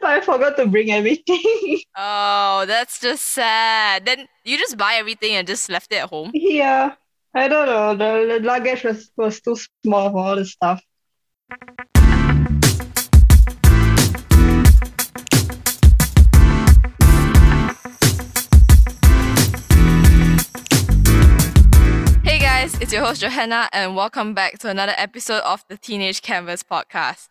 [0.00, 1.40] but I forgot to bring everything.
[2.00, 4.06] Oh, that's just sad.
[4.06, 6.30] Then you just buy everything and just left it at home?
[6.32, 6.92] yeah,
[7.34, 7.96] I don't know.
[7.96, 10.80] The, the luggage was, was too small for all the stuff.
[22.24, 26.20] Hey guys, it's your host Johanna, and welcome back to another episode of the Teenage
[26.22, 27.28] Canvas podcast.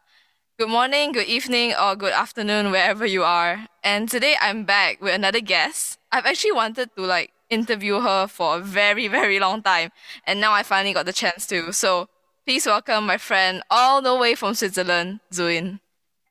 [0.60, 3.68] Good morning, good evening, or good afternoon, wherever you are.
[3.84, 6.00] And today I'm back with another guest.
[6.12, 9.92] I've actually wanted to like interview her for a very, very long time,
[10.26, 11.72] and now I finally got the chance to.
[11.74, 12.10] So
[12.44, 15.80] please welcome my friend all the way from Switzerland, Zuin.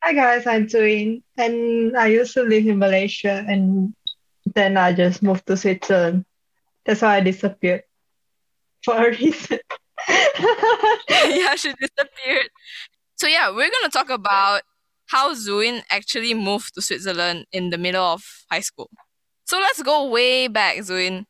[0.03, 3.95] Hi guys, I'm Zuin, and I used to live in Malaysia, and
[4.57, 6.25] then I just moved to Switzerland.
[6.85, 7.85] That's why I disappeared
[8.83, 9.61] for a reason.
[10.11, 12.51] yeah, she disappeared.
[13.17, 14.63] So yeah, we're gonna talk about
[15.07, 18.91] how Zuin actually moved to Switzerland in the middle of high school.
[19.45, 21.25] So let's go way back, Zuin.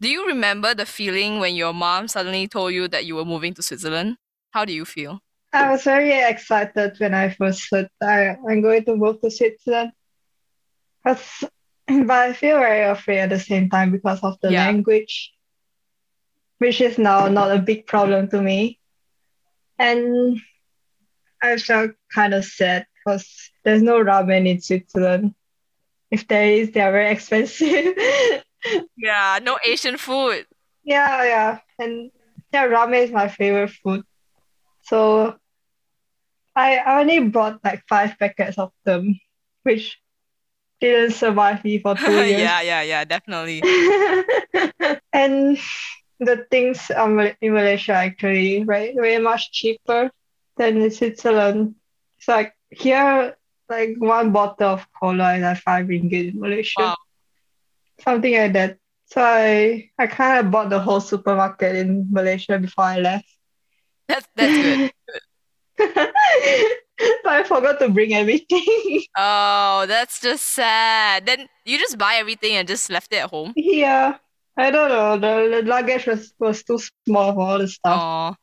[0.00, 3.54] Do you remember the feeling when your mom suddenly told you that you were moving
[3.54, 4.16] to Switzerland?
[4.50, 5.20] How do you feel?
[5.52, 9.92] I was very excited when I first heard I, I'm going to move to Switzerland.
[11.04, 11.22] But,
[11.86, 14.66] but I feel very afraid at the same time because of the Yeah.
[14.66, 15.32] language,
[16.58, 18.78] which is now not a big problem to me.
[19.78, 20.40] And
[21.42, 25.34] I felt kind of sad because there's no ramen in Switzerland.
[26.10, 27.96] If there is, they are very expensive.
[28.96, 30.44] Yeah, no Asian food.
[30.82, 31.58] Yeah, yeah.
[31.78, 32.10] And
[32.52, 34.02] yeah, ramen is my favorite food.
[34.82, 35.36] So
[36.56, 39.20] I only bought like five packets of them,
[39.62, 39.96] which
[40.80, 42.40] didn't survive me for two years.
[42.40, 43.62] yeah, yeah, yeah, definitely.
[45.12, 45.58] And
[46.18, 50.10] the things um, in Malaysia actually very, very much cheaper
[50.58, 51.74] than in Switzerland.
[52.18, 53.36] It's like here,
[53.68, 56.92] like one bottle of cola is like five ringgit in Malaysia.
[56.92, 56.96] Wow.
[58.00, 58.78] Something like that.
[59.06, 63.28] So I, I kind of bought the whole supermarket in Malaysia before I left.
[64.06, 64.92] That's that's good.
[67.22, 69.04] but I forgot to bring everything.
[69.16, 71.26] Oh, that's just sad.
[71.26, 73.52] Then you just buy everything and just left it at home?
[73.56, 74.16] yeah,
[74.56, 75.18] I don't know.
[75.18, 78.00] The, the luggage was, was too small for all the stuff.
[78.00, 78.36] Oh,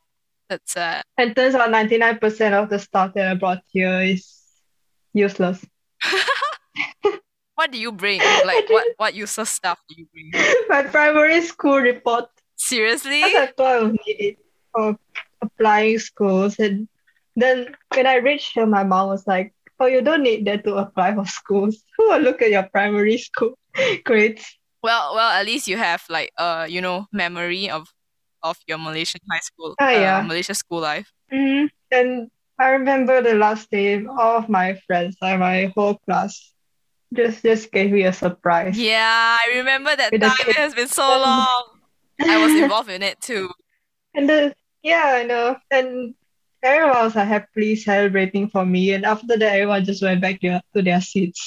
[0.49, 1.03] that's sad.
[1.17, 4.27] And turns out 99% of the stuff that I brought here is
[5.13, 5.63] useless.
[7.55, 8.19] What do you bring?
[8.45, 10.31] Like what what useless stuff do you bring?
[10.67, 13.23] My primary school report, Seriously?
[13.23, 14.37] because I thought I would need it
[14.73, 14.97] for
[15.41, 16.59] applying schools.
[16.59, 16.87] And
[17.35, 20.75] then when I reached here, my mom was like, Oh, you don't need that to
[20.75, 21.83] apply for schools.
[21.97, 23.57] Who will look at your primary school
[24.03, 24.43] grades?
[24.83, 27.87] Well, well, at least you have like uh, you know, memory of
[28.45, 30.21] of your Malaysian high school, uh, yeah.
[30.21, 31.09] Malaysia school life.
[31.33, 31.69] Mhm.
[31.89, 32.29] And
[32.61, 36.53] I remember the last day, all of my friends, like my whole class,
[37.13, 38.77] just just gave me a surprise.
[38.77, 40.37] Yeah, I remember that With time.
[40.47, 41.81] It has been so long.
[42.21, 43.49] I was involved in it too.
[44.13, 44.53] And the
[44.85, 45.57] yeah, I know.
[45.71, 46.13] And
[46.63, 48.93] everyone was like happily celebrating for me.
[48.93, 51.41] And after that, everyone just went back to, to their seats.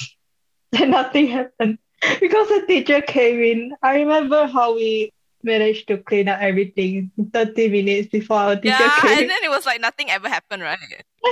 [0.79, 1.79] And nothing happened
[2.21, 3.73] because the teacher came in.
[3.81, 5.09] I remember how we
[5.43, 9.19] managed to clean up everything in 30 minutes before our teacher Yeah, came.
[9.21, 10.77] and then it was like nothing ever happened, right?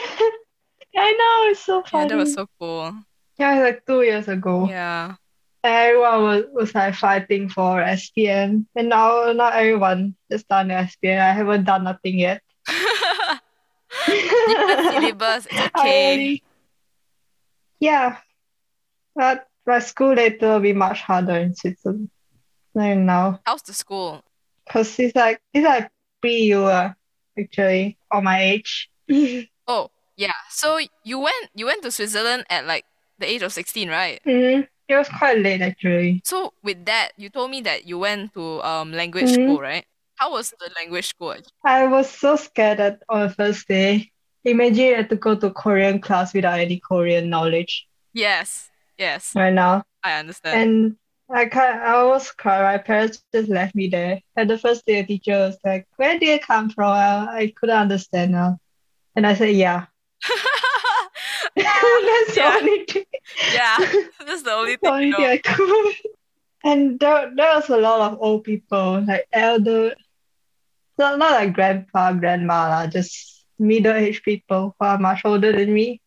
[0.97, 2.09] I know, it's so Yeah, funny.
[2.09, 2.95] that was so cool.
[3.37, 4.67] Yeah, like two years ago.
[4.69, 5.15] Yeah.
[5.63, 8.65] Everyone was, was like fighting for SPM.
[8.75, 11.19] And now not everyone has done SPM.
[11.19, 12.41] I haven't done nothing yet.
[14.07, 16.13] Syllabus, okay.
[16.13, 16.43] only-
[17.79, 18.17] Yeah,
[19.15, 22.09] but my school later will be much harder in Switzerland
[22.77, 23.39] than now.
[23.45, 24.23] How's the school?
[24.65, 25.89] Because it's like it's like
[26.21, 26.93] pre-U uh,
[27.39, 28.89] actually, or my age.
[29.67, 30.31] Oh, yeah.
[30.49, 32.85] So you went you went to Switzerland at like
[33.19, 34.21] the age of 16, right?
[34.25, 34.67] Mhm.
[34.87, 36.21] It was quite late actually.
[36.23, 39.43] So with that, you told me that you went to um language Mhm.
[39.43, 39.85] school, right?
[40.15, 41.35] How was the language school?
[41.65, 44.11] I was so scared that on the first day.
[44.45, 49.53] Imagine you had to go to Korean class without any Korean knowledge Yes, yes, right
[49.53, 49.83] now.
[50.03, 50.55] I understand.
[50.55, 50.95] And
[51.29, 52.63] I can't, I almost cried.
[52.63, 54.07] My parents just left me there.
[54.23, 56.85] And the first day, the teacher was like, Where did you come from?
[56.91, 58.59] I, I couldn't understand now.
[59.15, 59.85] And I said, Yeah.
[61.55, 62.57] That's the Yeah.
[62.59, 63.05] only thing,
[63.47, 63.77] yeah,
[64.25, 65.25] that's the only the thing only thing.
[65.25, 65.93] I could.
[66.63, 69.95] And there, there was a lot of old people, like elder,
[70.97, 76.01] not, not like grandpa, grandma, lah, just middle-aged people who are much older than me.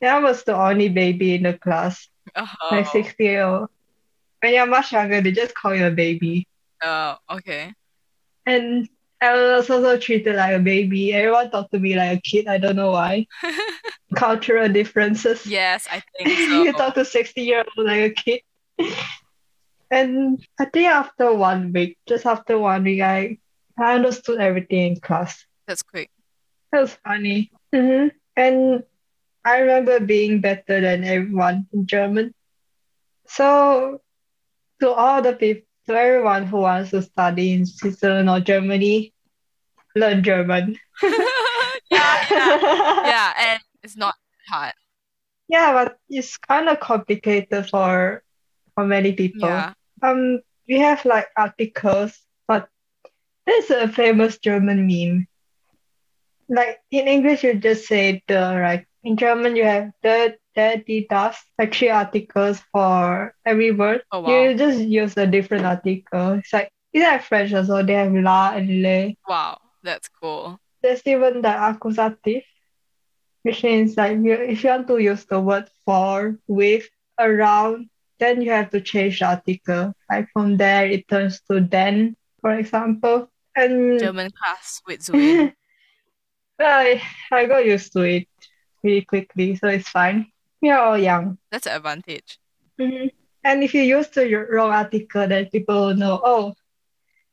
[0.00, 2.08] And I was the only baby in the class,
[2.70, 3.68] like Oh, 60 year old.
[4.40, 6.46] When you're much younger, they just call you a baby.
[6.82, 7.72] oh, okay.
[8.46, 8.88] And
[9.20, 11.12] I was also treated like a baby.
[11.12, 12.46] Everyone talked to me like a kid.
[12.46, 13.26] I don't know why.
[14.14, 15.44] Cultural differences.
[15.46, 18.40] yes, I think you talk to 60 year old like a kid.
[19.90, 23.38] And I think after one week, just after one week, I,
[23.78, 25.44] I understood everything in class.
[25.66, 26.10] That's quick.
[26.72, 27.50] That was funny.
[27.72, 28.82] hmm And
[29.44, 32.34] I remember being better than everyone in German.
[33.26, 34.00] So
[34.80, 39.12] to all the people, to everyone who wants to study in Switzerland or Germany,
[39.96, 40.78] learn German.
[41.02, 44.14] yeah, yeah, yeah, and it's not
[44.48, 44.74] hard.
[45.48, 48.22] Yeah, but it's kind of complicated for
[48.74, 49.48] for many people.
[49.48, 49.72] Yeah.
[50.02, 52.68] Um, we have like articles, but
[53.46, 55.26] there's a famous German meme.
[56.48, 58.86] Like in English, you just say the, right?
[59.04, 64.02] In German, you have der, die, das, like three articles for every word.
[64.10, 64.42] Oh wow.
[64.42, 66.32] You just use a different article.
[66.32, 69.14] It's like, it's like French also, they have la and le.
[69.28, 70.58] Wow, that's cool.
[70.82, 72.42] There's even the accusative,
[73.42, 78.50] which means like if you want to use the word for, with, around, den you
[78.50, 79.94] have to change the article.
[80.10, 83.30] Like from der, it turns to then, for example.
[83.54, 85.54] And German class with Zoe.
[86.60, 87.00] I,
[87.30, 88.26] I got used to it
[88.82, 90.26] really quickly, so it's fine.
[90.60, 91.38] We are all young.
[91.50, 92.38] That's an advantage.
[92.80, 93.10] Mhm.
[93.44, 96.54] And if you use the wrong article, then people will know, oh,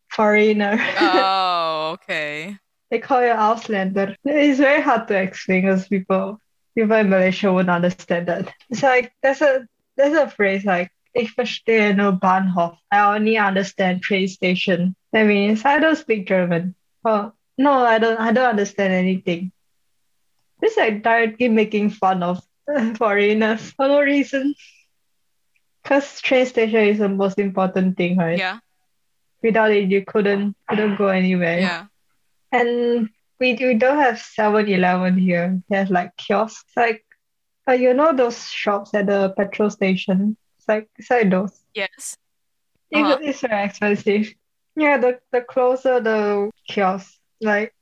[0.10, 0.78] foreigner.
[1.00, 2.58] Oh, okay.
[2.90, 4.16] They call you Auslander.
[4.24, 6.40] It's very hard to explain because people
[6.78, 8.54] people in Malaysia won't understand that.
[8.70, 9.68] It's like there's a
[9.98, 12.78] there's a phrase like ich verstehe nur Bahnhof.
[12.92, 14.96] I only understand train station.
[15.12, 16.76] That means I don't speak German.
[17.04, 19.52] Oh no, I don't I don't understand anything.
[20.66, 22.42] It's like directly making fun of
[22.98, 24.56] foreigners for no reason.
[25.84, 28.38] Because train station is the most important thing, right?
[28.38, 28.60] Yeah,
[29.44, 31.60] Without it you couldn't couldn't go anywhere.
[31.60, 31.86] yeah.
[32.52, 33.10] And
[33.40, 35.62] we, we don't have 7 Eleven here.
[35.70, 36.72] There's like kiosks.
[36.76, 37.04] Like,
[37.68, 40.38] uh, you know those shops at the petrol station?
[40.58, 41.54] It's like, it's like those.
[41.74, 42.18] Yes.
[42.90, 43.18] It- Uh-huh.
[43.22, 44.34] It's very expensive.
[44.78, 47.74] Yeah, the, the closer the kiosk, like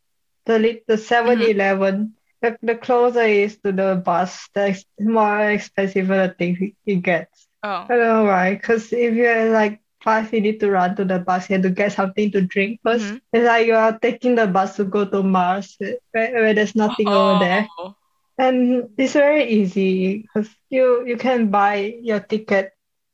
[0.46, 2.14] the the 7 Eleven,
[2.44, 7.50] the, the closer it is to the bus, the more expensive the thing it gets.
[7.64, 8.56] Oh, I don't know why.
[8.56, 11.94] Because if you're like five minutes to run to the bus, you have to get
[11.94, 13.22] something to drink 1st Mhm.
[13.34, 15.78] It's like you are taking the bus to go to Mars,
[16.12, 17.68] where, where there's nothing over there.
[17.80, 17.96] Oh,
[18.38, 22.72] And it's very easy because you you can buy your ticket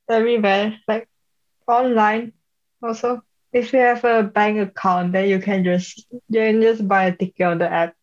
[0.10, 1.08] everywhere, like
[1.68, 2.34] online
[2.84, 3.22] also.
[3.54, 7.16] If you have a bank account, then you can just you can just buy a
[7.16, 7.96] ticket on the app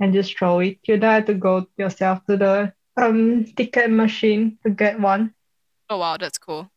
[0.00, 0.78] and just throw it.
[0.84, 5.34] You don't have to go yourself to the um ticket machine to get one.
[5.90, 6.70] oh wow, that's cool.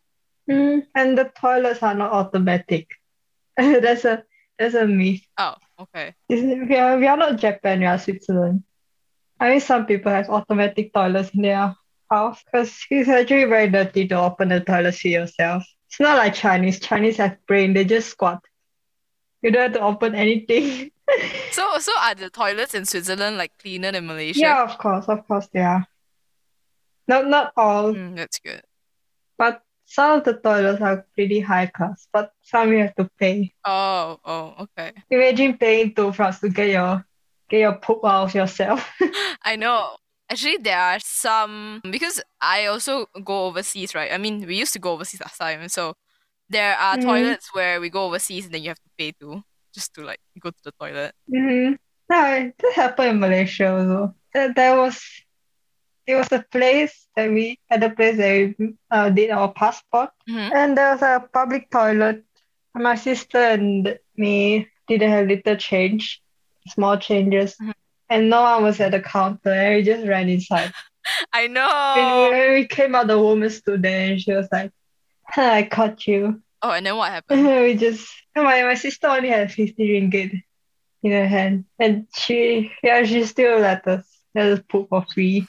[0.50, 2.88] Mm, and the toilets are not automatic.
[3.58, 4.24] That's a
[4.58, 5.22] that's a myth.
[5.38, 6.16] Oh, okay.
[6.30, 8.64] We are, we are not Japan, we are Switzerland.
[9.40, 11.76] I mean, some people have automatic toilets in their
[12.10, 15.64] house because it's actually very dirty to open the toilet seat yourself.
[15.88, 16.80] It's not like Chinese.
[16.80, 18.44] Chinese have brain, they just squat.
[19.42, 20.92] You don't have to open anything.
[21.52, 24.40] So, so are the toilets in Switzerland like cleaner than Malaysia?
[24.40, 25.86] Yeah, of course, of course they are.
[27.08, 28.62] Not not all, Mm, that's good.
[29.38, 33.54] but some of the toilets are pretty high class, but some you have to pay.
[33.66, 34.94] Oh, oh, okay.
[35.10, 37.04] Imagine paying two francs to get your
[37.50, 38.86] get your poop out of yourself.
[39.44, 39.98] I know.
[40.30, 44.14] Actually, there are some because I also go overseas, right?
[44.14, 45.96] I mean, we used to go overseas last time, so
[46.50, 47.04] there are Mhm.
[47.06, 49.42] toilets where we go overseas and then you have to pay to
[49.74, 51.14] just to like go to the toilet.
[51.32, 51.74] Mm-hmm.
[52.10, 54.16] No, that happened in Malaysia also.
[54.34, 55.00] There, there was
[56.08, 60.10] it was a place that we at the place that we uh, did our passport,
[60.28, 60.50] Mhm.
[60.54, 62.24] and there was a public toilet.
[62.74, 66.22] My sister and me didn't have little change,
[66.68, 67.74] small changes, Mhm.
[68.10, 70.74] and no one was at the counter, and we just ran inside.
[71.34, 72.30] I know.
[72.32, 74.72] when we came out, the woman stood there, and she was like,
[75.38, 77.46] "I caught you." Oh, and then what happened?
[77.46, 78.10] we just
[78.44, 80.42] my my sister only had 50 ringgit
[81.04, 84.06] in her hand and she yeah she still let us
[84.36, 85.48] let us poop for free.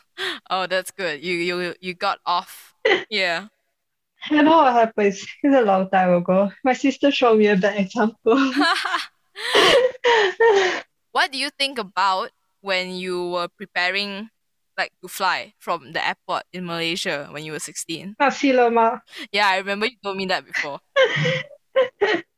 [0.49, 1.23] Oh, that's good.
[1.23, 2.75] You you you got off.
[3.11, 3.49] Yeah.
[4.29, 5.09] I don't know what happened.
[5.09, 6.51] It's, it's a long time ago.
[6.63, 8.37] My sister showed me a bad example.
[11.13, 12.31] What do you think about
[12.61, 14.31] when you were preparing
[14.79, 18.17] like to fly from the airport in Malaysia when you were 16?
[18.19, 19.01] Nasi lemak.
[19.33, 20.79] Yeah, I remember you told me that before.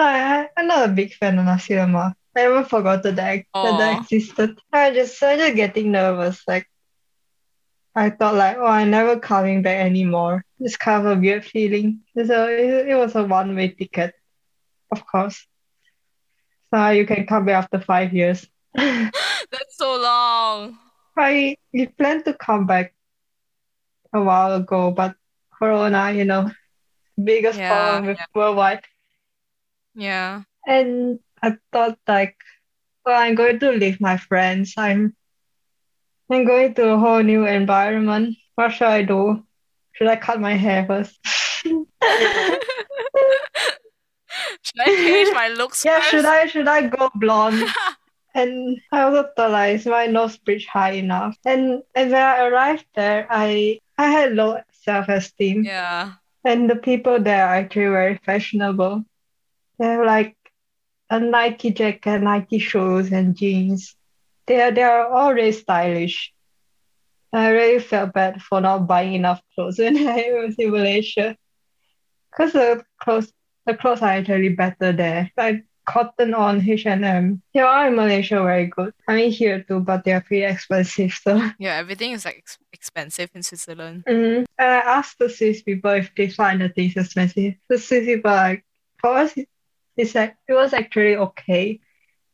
[0.00, 2.14] No, I, I'm not a big fan of nasi lemak.
[2.34, 3.18] I never forgot that
[3.52, 3.62] ah.
[3.62, 4.58] that, that existed.
[4.72, 6.40] I just started getting nervous.
[6.48, 6.66] Like
[7.94, 10.42] I thought like, oh, I'm never coming back anymore.
[10.58, 12.00] It's kind of a weird feeling.
[12.16, 14.14] So it, it was a one-way ticket,
[14.90, 15.46] of course.
[16.72, 18.48] So you can come back after five years.
[18.74, 20.78] That's so long.
[21.18, 22.94] I we planned to come back
[24.14, 25.14] a while ago, but
[25.52, 26.50] Corona, you know,
[27.22, 28.80] biggest Yeah, problem with worldwide.
[29.94, 30.42] Yeah.
[30.66, 32.36] And I thought like,
[33.04, 34.74] well, I'm going to leave my friends.
[34.76, 35.16] I'm
[36.30, 38.36] I'm going to a whole new environment.
[38.54, 39.44] What should I do?
[39.92, 41.18] Should I cut my hair first?
[44.62, 46.10] Should I change my looks Yeah, first?
[46.10, 47.64] should I should I go blonde?
[48.32, 51.36] And I also thought like is my nose bridge high enough?
[51.44, 55.64] And and when I arrived there, I I had low self-esteem.
[55.64, 56.12] Yeah.
[56.44, 59.04] And the people there are actually very fashionable.
[59.80, 60.36] They have like
[61.08, 63.96] a Nike jacket, Nike shoes, and jeans.
[64.46, 66.34] They are they are all really stylish.
[67.32, 71.34] I really felt bad for not buying enough clothes when I was in Malaysia.
[72.30, 73.32] Because the clothes
[73.64, 75.30] the clothes are actually better there.
[75.34, 77.42] Like Cotton On, H&M.
[77.54, 78.92] They are in Malaysia very good.
[79.08, 81.12] I mean here too, but they are pretty expensive.
[81.24, 84.04] So Yeah, everything is like ex- expensive in Switzerland.
[84.06, 84.44] Mm.
[84.58, 87.54] And I asked the Swiss people if they find the things expensive.
[87.70, 88.64] The Swiss people are like,
[89.00, 89.32] for us,
[89.96, 91.80] it's like, it was actually okay.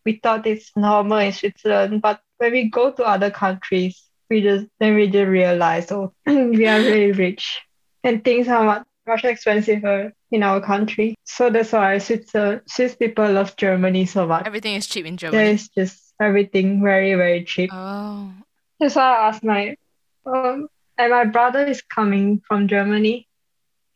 [0.04, 4.66] We thought it's normal in Switzerland, but when we go to other countries, we just
[4.78, 7.60] then we just realize, oh, we are really rich,
[8.04, 9.84] and things are much much expensive
[10.32, 11.14] in our country.
[11.24, 14.46] So that's why Switzerland, Swiss people love Germany so much.
[14.46, 15.50] Everything is cheap in There Germany.
[15.50, 17.70] is just everything very very cheap.
[17.72, 18.32] Oh.
[18.80, 19.76] That's why I asked my
[20.24, 23.25] um and my brother is coming from Germany.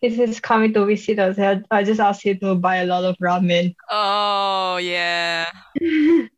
[0.01, 1.39] He's he's coming to visit us.
[1.71, 3.75] I, just asked him to buy a lot of ramen.
[3.91, 5.47] Oh, yeah.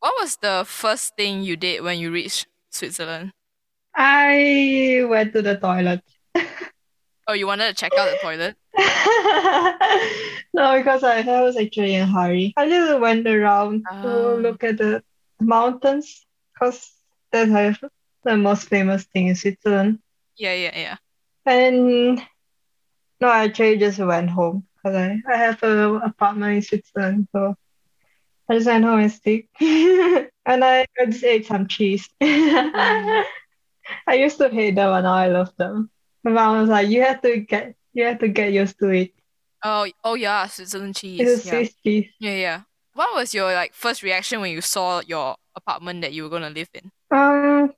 [0.00, 3.32] What was the first thing you did when you reached Switzerland?
[3.96, 6.02] I went to the toilet.
[7.26, 8.54] Oh, you wanted to check out the toilet?
[10.54, 12.54] No, because I, I was actually in a hurry.
[12.56, 14.34] I just went around to Ah.
[14.38, 15.02] look at the
[15.40, 16.90] mountains because
[17.30, 17.78] that's
[18.24, 19.98] the most famous thing in Switzerland.
[20.36, 20.96] Yeah, yeah, yeah.
[21.44, 22.22] And
[23.20, 27.56] no, I actually just went home because I, I have a apartment in Switzerland, so
[28.48, 29.48] I just went home and sleep.
[30.48, 32.08] And I, I just ate some cheese.
[32.20, 33.24] I
[34.14, 35.90] used to hate them and now I love them.
[36.24, 39.12] My mom was like, you have to get you have to get used to it.
[39.62, 41.18] Oh, oh yeah, Switzerland It's a cheese.
[41.20, 41.50] Yeah.
[41.50, 42.06] Swiss cheese.
[42.18, 42.60] Yeah, yeah.
[42.94, 46.48] What was your like first reaction when you saw your apartment that you were gonna
[46.48, 46.90] live in?
[47.10, 47.74] Um,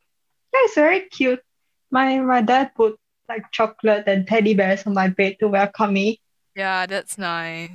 [0.52, 1.42] yeah, it's very cute.
[1.90, 2.99] My my dad put
[3.30, 6.20] like chocolate and teddy bears on my bed to welcome me.
[6.56, 7.70] Yeah, that's nice.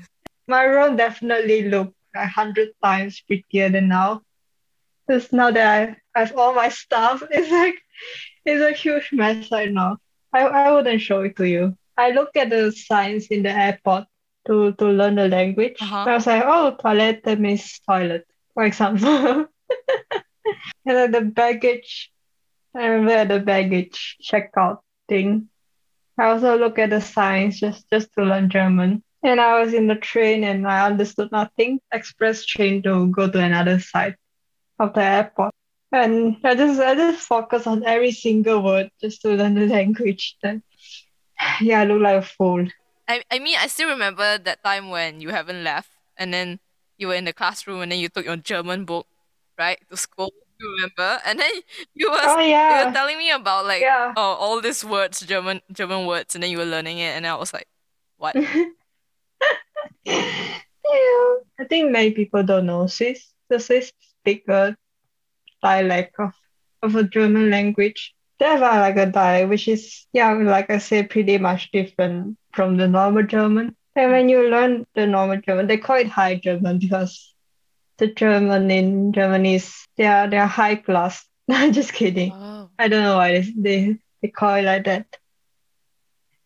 [0.48, 4.22] My room definitely looked a hundred times prettier than now.
[5.08, 7.76] Because now that I have all my stuff, it's like
[8.44, 9.98] it's a huge mess right now.
[10.34, 11.78] I, I wouldn't show it to you.
[11.98, 14.04] I looked at the signs in the airport
[14.48, 15.78] to, to learn the language.
[15.80, 16.04] Uh-huh.
[16.04, 19.08] I was like, oh, toilet means toilet, for example.
[20.86, 22.12] and then the baggage,
[22.76, 25.50] I remember the baggage checkout thing.
[26.18, 29.04] I also look at the signs just, just to learn German.
[29.24, 31.80] And I was in the train and I understood nothing.
[31.92, 34.16] Express train to go to another side
[34.80, 35.54] of the airport.
[35.92, 40.38] And I just I just focus on every single word just to learn the language.
[40.44, 40.62] Then
[41.62, 42.68] yeah, I look like a fool.
[43.08, 46.60] I I mean, I still remember that time when you haven't left and then
[46.98, 49.08] you were in the classroom and then you took your German book,
[49.58, 50.32] right, to school.
[50.60, 51.20] Remember?
[51.26, 51.52] And then
[51.94, 54.14] you was Oh you were telling me about like Yeah.
[54.16, 57.36] oh all these words, German German words, and then you were learning it, and I
[57.36, 57.68] was like,
[58.18, 58.36] what?
[60.06, 61.36] Yeah.
[61.60, 63.34] I think many people don't know Swiss.
[63.50, 64.76] The Swiss speak a
[65.62, 66.34] dialect of,
[66.84, 68.14] of a German language.
[68.40, 72.38] They have uh, like a dialect which is, yeah, like I say, pretty much different
[72.54, 73.76] from the normal German.
[73.96, 77.34] And when you learn the normal German, they call it High German because
[77.98, 81.26] the German in Germany is they are they are high class.
[81.50, 82.32] I'm just kidding.
[82.34, 82.70] Oh.
[82.78, 85.08] I don't know why they, they, they call it like that.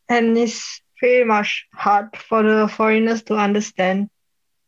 [0.09, 4.09] And it's pretty much hard for the foreigners to understand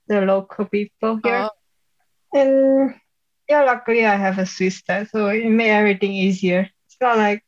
[0.08, 1.50] the local people here.
[1.50, 1.50] Oh,
[2.34, 2.96] And
[3.50, 6.70] yeah, luckily I have a Swiss dad, so it made everything easier.
[6.88, 7.44] It's not like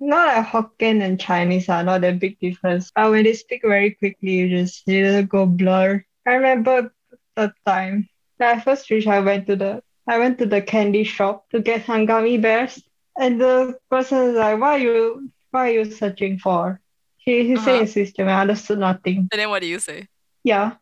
[0.00, 2.90] not like Hokkien and Chinese are not a big difference.
[2.94, 6.04] But when they speak very quickly, you just you just go blur.
[6.26, 6.92] I remember
[7.36, 8.08] the time
[8.42, 11.60] that I first reached, I went to the I went to the candy shop to
[11.62, 12.82] get some gummy bears,
[13.16, 16.80] and the person is like, "Why are you Why are you searching for?"
[17.18, 17.86] He he said Uh-huh.
[17.86, 18.34] Swiss German.
[18.34, 19.28] I understood nothing.
[19.30, 20.08] and then what do you say?
[20.42, 20.72] Yeah.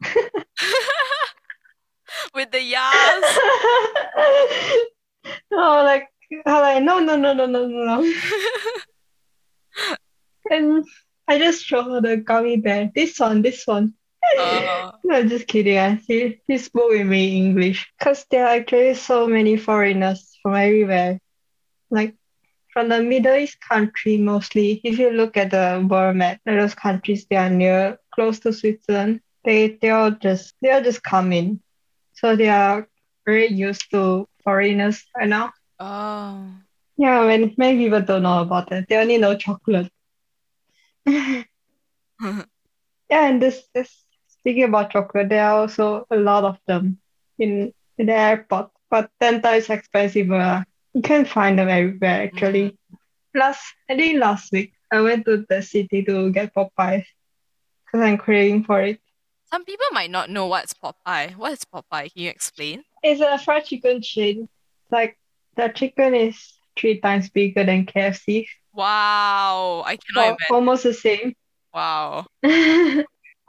[2.34, 2.86] With the yas.
[5.50, 6.06] no, like,
[6.46, 8.04] I'm like, no, no, no, no, no, no, no.
[10.50, 10.84] And
[11.26, 12.90] I just show her the gummy bear.
[12.94, 13.94] This one, this one.
[14.38, 14.92] Oh.
[15.04, 15.78] No, just kidding.
[15.78, 15.96] ah.
[16.06, 21.20] He, he spoke with me English because there are actually so many foreigners from everywhere.
[21.90, 22.14] Like
[22.72, 24.80] from the Middle East country mostly.
[24.84, 29.20] If you look at the world map, those countries they are near close to Switzerland,
[29.44, 31.60] they they all just they all just come in.
[32.14, 32.88] So they are
[33.26, 35.52] very used to foreigners right now.
[35.78, 36.46] Oh.
[36.96, 38.86] Yeah, when many people don't know about it.
[38.88, 39.90] They only know chocolate.
[43.10, 44.03] Yeah, and this this
[44.44, 46.98] speaking about chocolate, there are also a lot of them
[47.38, 50.30] in in the airport, but ten times expensive.
[50.30, 52.76] Uh, you can't find them everywhere actually.
[53.34, 57.06] Last I think last week I went to the city to get Popeyes
[57.86, 59.00] because I'm craving for it.
[59.50, 61.34] Some people might not know what's Popeye.
[61.36, 62.12] What is Popeye?
[62.12, 62.84] Can you explain?
[63.02, 64.48] It's a fried chicken chain.
[64.90, 65.16] Like
[65.56, 66.36] the chicken is
[66.76, 70.46] three times bigger than KFC, Wow, I cannot imagine.
[70.50, 71.34] almost the same.
[71.72, 72.26] Wow.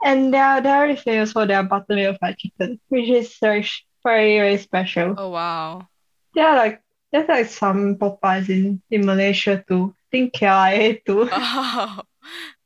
[0.04, 3.66] and they're very famous for their buttermilk fried chicken, which is very
[4.02, 5.14] very very special.
[5.16, 5.88] Oh wow.
[6.34, 9.94] Yeah, like there's like some Popeyes in, in Malaysia too.
[9.96, 11.28] I think KLIA too.
[11.32, 12.00] Oh.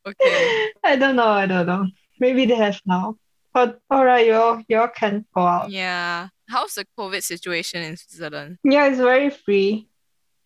[0.06, 0.68] Okay.
[0.84, 1.86] I don't know, I don't know.
[2.18, 3.16] Maybe they have now.
[3.52, 5.70] But alright, you all you all can go out.
[5.70, 6.28] Yeah.
[6.48, 8.58] How's the COVID situation in Switzerland?
[8.64, 9.88] Yeah, it's very free.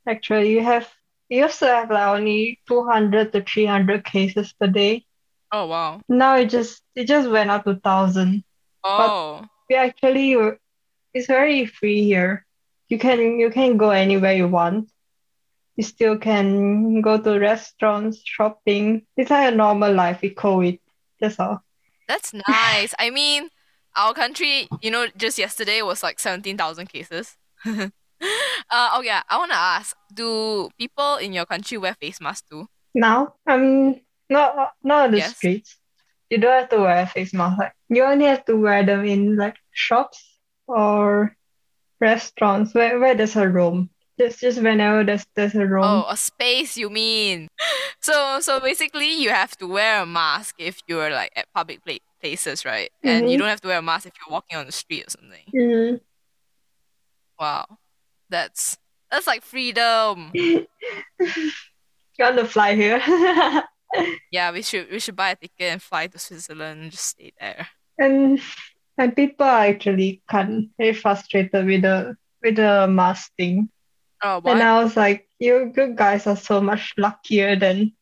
[0.07, 0.89] Actually, you have
[1.29, 5.05] you to have like only 200 to 300 cases per day.
[5.55, 6.01] Oh wow.
[6.09, 8.43] Now it just it just went up to 1000.
[8.83, 9.47] Oh.
[9.71, 10.35] We actually
[11.15, 12.45] it's very free here.
[12.89, 14.91] You can you can go anywhere you want.
[15.77, 19.07] You still can go to restaurants, shopping.
[19.17, 20.81] It's like a normal life with COVID.
[21.21, 21.63] That's all.
[22.09, 22.93] That's nice.
[22.99, 23.49] I mean,
[23.95, 27.37] our country, you know, just yesterday was like 17,000 cases.
[27.65, 27.89] uh,
[28.71, 32.67] oh yeah, I want to ask, do people in your country wear face masks too?
[32.95, 33.97] Now, um,
[34.31, 35.37] not not on the Yes.
[35.37, 35.77] streets.
[36.31, 37.59] You don't have to wear a face mask.
[37.59, 40.23] Like you only have to wear them in like shops
[40.67, 41.37] or
[42.01, 43.91] restaurants where, where there's a room.
[44.19, 45.85] Just just whenever there's there's a room.
[45.85, 47.49] Oh, a space you mean.
[48.05, 51.95] So so basically you have to wear a mask if you're like at public pla
[52.21, 52.91] places, right?
[53.03, 53.41] And you Mhm.
[53.41, 55.45] don't have to wear a mask if you're walking on the street or something.
[55.55, 56.01] Mhm.
[57.41, 57.65] Wow.
[58.29, 58.77] That's
[59.11, 60.33] that's like freedom.
[62.19, 63.01] Want to fly here?
[64.31, 67.33] Yeah, we should we should buy a ticket and fly to Switzerland and just stay
[67.39, 67.69] there.
[67.99, 68.41] And
[68.99, 73.71] and people are actually kind very frustrated with the with the mask thing.
[74.23, 74.57] Oh, what?
[74.59, 74.63] And?
[74.63, 77.93] I was like, you good guys are so much luckier than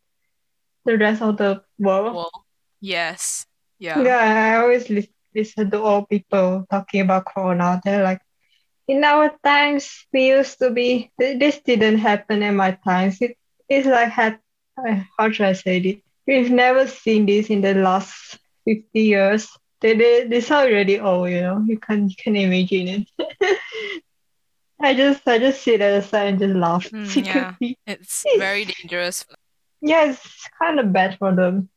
[0.85, 2.15] the rest of the world.
[2.15, 2.45] Well,
[2.81, 3.47] yes.
[3.79, 4.03] Yeah.
[4.03, 7.81] Yeah, I always lis- listen to all people talking about Corona.
[7.85, 8.21] They're like,
[8.87, 13.21] in our times, we used to be, this didn't happen in my times.
[13.21, 13.37] It,
[13.69, 14.39] it's like, had,
[15.19, 16.03] how should I say it?
[16.27, 19.49] We've never seen this in the last 50 years.
[19.81, 23.59] They, they, they sound really old, you know, you can, you can imagine it.
[24.81, 27.27] I just, I just sit at the side and just laugh Mm,
[27.61, 27.77] yeah.
[27.87, 29.25] It's very dangerous.
[29.81, 31.69] Yeah, it's kind of bad for them.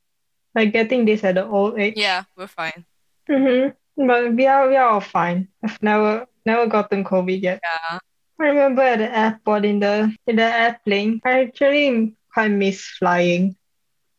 [0.54, 1.96] Like getting this at an old age.
[1.98, 2.86] Yeah, we're fine.
[3.30, 4.06] Mm-hmm.
[4.08, 5.50] But we are we are all fine.
[5.64, 7.60] I've never never gotten COVID yet.
[7.64, 8.00] Yeah.
[8.40, 13.56] I remember at the airport in the in the airplane, I actually quite miss flying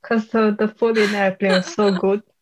[0.00, 2.22] because the, the food in the airplane was so good.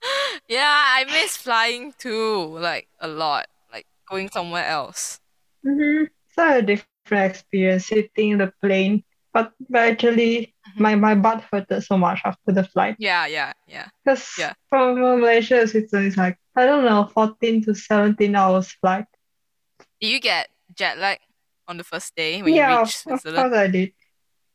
[0.49, 5.21] Yeah, I miss flying too, like a lot, like going somewhere else.
[5.67, 6.05] Mm-hmm.
[6.07, 10.81] It's a different experience sitting in the plane, but, but actually Mhm.
[10.81, 12.97] my, my butt hurted so much after the flight.
[12.99, 13.89] Yeah, yeah, yeah.
[14.05, 14.53] Because Yeah.
[14.69, 19.07] from, Malaysia to Switzerland, it's like, I don't know, 14 to 17 hours flight.
[20.01, 21.19] Did you get jet lag
[21.69, 23.93] on the first day when you Yeah, reached of, of course I did.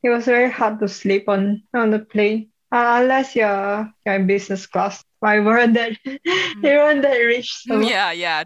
[0.04, 4.28] It was very hard to sleep on on the plane, uh, unless you're you're in
[4.28, 5.04] business class.
[5.22, 5.98] I weren't that
[6.62, 7.52] they weren't that rich.
[7.68, 8.44] So Mm, Yeah, yeah.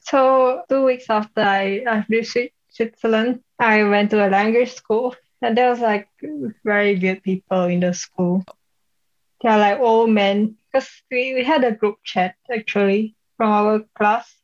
[0.00, 2.38] so two weeks after I I reached
[2.70, 6.08] Switzerland, I went to a language school, and there was like
[6.64, 8.44] very good people in the school.
[9.42, 14.34] They're like old men, because we, we had a group chat actually from our class.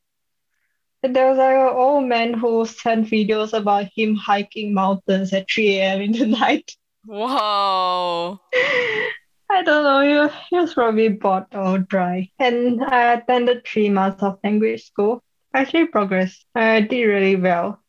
[1.02, 5.50] And there was like an old man who sent videos about him hiking mountains at
[5.50, 6.00] 3 a.m.
[6.00, 6.76] in the night.
[7.06, 8.40] Wow.
[8.54, 12.30] I don't know, he was, he was probably bored or dry.
[12.38, 15.22] And I attended three months of language school.
[15.52, 16.46] I actually progressed.
[16.54, 17.82] I did really well.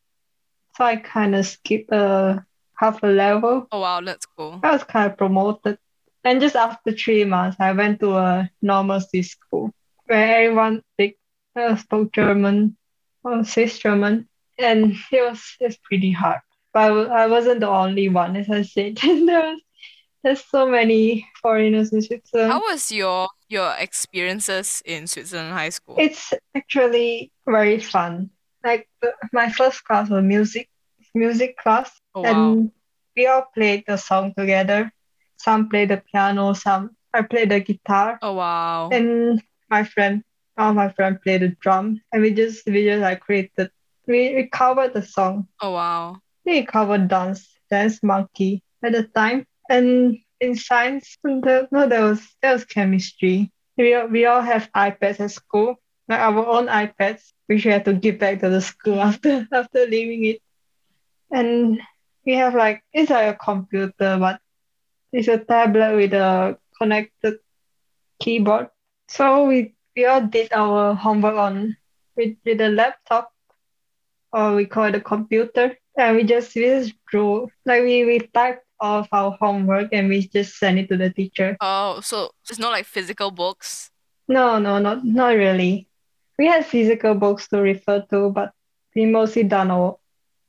[0.75, 2.39] So I kind of skipped uh,
[2.75, 3.67] half a level.
[3.71, 4.59] Oh wow, that's cool.
[4.63, 5.77] I was kind of promoted.
[6.23, 9.71] And just after three months, I went to a normal C school
[10.07, 11.17] where everyone speak,
[11.55, 12.75] uh, spoke German
[13.23, 14.27] or Swiss German.
[14.59, 16.39] And it was, it was pretty hard.
[16.73, 18.97] But I I wasn't the only one, as I said.
[19.01, 19.61] there was
[20.23, 22.51] there's so many foreigners in Switzerland.
[22.51, 25.95] How was your your experiences in Switzerland high school?
[25.99, 28.29] It's actually very fun.
[28.63, 30.69] Like the, my first class was music
[31.13, 32.31] music class, Oh wow.
[32.31, 32.71] and
[33.15, 34.91] we all played the song together.
[35.37, 38.89] Some played the piano, some I played the guitar, Oh wow.
[38.91, 40.23] and my friend,
[40.57, 43.71] all my friend played the drum, and we just we just like created
[44.07, 45.47] we, we covered the song.
[45.61, 46.17] Oh wow.
[46.45, 52.21] We covered dance dance monkey at the time, and in science, the, no, there was
[52.41, 53.51] there was chemistry.
[53.77, 55.75] We all, we all have iPads at school,
[56.07, 59.85] like our own iPads, which we had to give back to the school after after
[59.87, 60.41] leaving it.
[61.31, 61.79] And
[62.25, 64.39] we have like it's like a computer, but
[65.11, 67.35] it's a tablet with a connected
[68.19, 68.69] keyboard.
[69.07, 71.77] So we we all did our homework on
[72.15, 73.31] with, with a laptop,
[74.31, 78.19] or we call it a computer, and we just we just drew like we we
[78.33, 81.55] typed of our homework and we just send it to the teacher.
[81.61, 83.91] Oh, so it's not like physical books.
[84.27, 85.87] No, no, not not really.
[86.37, 88.51] We had physical books to refer to, but
[88.95, 89.97] we mostly done our,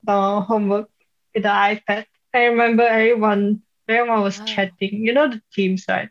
[0.05, 0.89] done our homework
[1.35, 2.07] with the iPad.
[2.35, 4.45] I remember everyone everyone was Ah.
[4.47, 5.05] chatting.
[5.05, 6.09] You know the teams, right?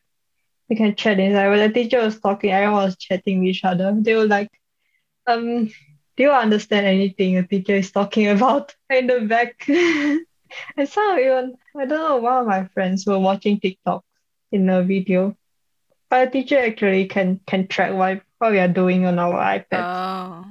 [0.69, 1.49] We can chat inside.
[1.49, 3.95] When the teacher was talking, everyone was chatting with each other.
[3.97, 4.49] They were like,
[5.28, 5.67] um,
[6.15, 9.65] do you understand anything the teacher is talking about in the back?
[9.67, 14.04] and some even I don't know, one of my friends were watching TikTok
[14.52, 15.36] in a video.
[16.10, 19.65] But the teacher actually can can track what, what we are doing on our iPad.
[19.84, 20.45] Oh.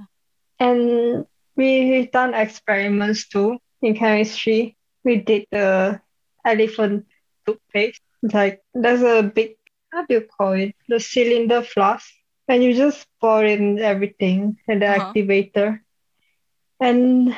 [0.58, 4.76] And we, we've done experiments too in chemistry.
[5.04, 6.00] We did the
[6.44, 7.06] elephant
[7.46, 8.00] toothpaste.
[8.22, 9.56] It's like there's a big,
[9.92, 10.74] how do you call it?
[10.88, 12.08] The cylinder flask.
[12.48, 15.12] And you just pour in everything and the Uh-huh.
[15.14, 15.80] activator.
[16.80, 17.32] And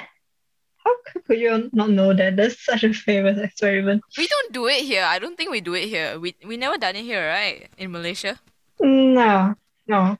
[0.84, 0.92] how
[1.26, 2.36] could you not know that?
[2.36, 4.02] That's such a famous experiment.
[4.16, 5.04] We don't do it here.
[5.04, 6.18] I don't think we do it here.
[6.18, 7.68] We we never done it here, right?
[7.76, 8.40] In Malaysia.
[8.80, 9.54] No,
[9.86, 10.16] no,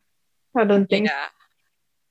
[0.57, 1.29] I don't think Yeah.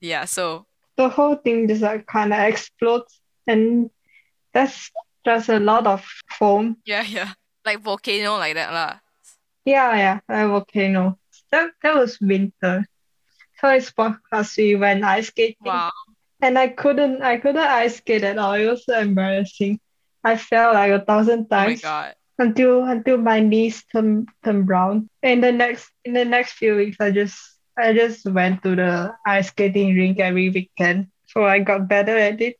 [0.00, 3.88] Yeah, so the whole thing just like kind of explodes and
[4.52, 4.90] that's
[5.24, 6.76] just a lot of foam.
[6.84, 7.32] yeah, yeah.
[7.64, 9.00] Like volcano like that lah.
[9.64, 11.18] Yeah, yeah, a volcano.
[11.50, 12.86] That that was winter.
[13.60, 15.90] So sport class we went ice skating Wow.
[16.40, 18.54] and I couldn't I couldn't ice skate at all.
[18.54, 19.80] It was so embarrassing.
[20.24, 22.14] I fell like a thousand Oh my times God.
[22.38, 25.08] until until my knees turned turned brown.
[25.22, 27.38] In the next in the next few weeks I just
[27.78, 31.08] I just went to the ice skating rink every weekend.
[31.26, 32.56] So I got better at it.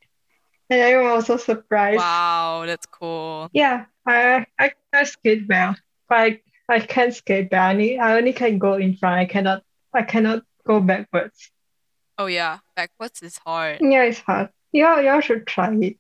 [0.71, 1.99] And everyone was so surprised.
[1.99, 3.51] Wow, that's cool.
[3.53, 5.77] Yeah, I I, I skate well.
[6.09, 7.62] But I, I can't skate well.
[7.62, 9.20] I, need, I only can go in front.
[9.20, 11.50] I cannot I cannot go backwards.
[12.18, 13.79] Oh yeah, backwards is hard.
[13.81, 14.48] Yeah, it's hard.
[14.72, 15.96] Yeah, y'all should try it.